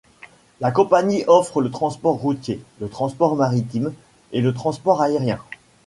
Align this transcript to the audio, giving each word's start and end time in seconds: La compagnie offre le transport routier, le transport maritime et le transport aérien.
La 0.61 0.71
compagnie 0.71 1.23
offre 1.27 1.61
le 1.61 1.69
transport 1.69 2.15
routier, 2.17 2.59
le 2.79 2.89
transport 2.89 3.35
maritime 3.35 3.93
et 4.31 4.41
le 4.41 4.51
transport 4.51 4.99
aérien. 4.99 5.37